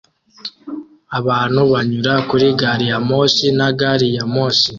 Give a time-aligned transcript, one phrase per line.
[1.19, 4.69] Abantu banyura kuri gari ya moshi na gari ya moshi